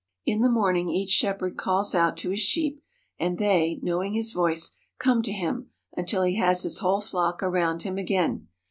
In 0.25 0.41
the 0.41 0.49
morning 0.49 0.89
each 0.89 1.11
shepherd 1.11 1.57
calls 1.57 1.93
out 1.93 2.17
to 2.17 2.31
his 2.31 2.39
sheep, 2.39 2.81
and 3.19 3.37
they, 3.37 3.77
knowing 3.83 4.13
his 4.13 4.31
voice, 4.33 4.71
come 4.97 5.21
to 5.21 5.31
him 5.31 5.69
until 5.95 6.23
he 6.23 6.37
has 6.37 6.63
his 6.63 6.79
whole 6.79 7.01
flock 7.01 7.43
around 7.43 7.83
him 7.83 7.99
again. 7.99 8.47